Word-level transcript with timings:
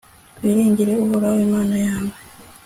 twingingire 0.37 0.93
uhoraho, 1.03 1.37
imana 1.47 1.75
yawe 1.85 2.13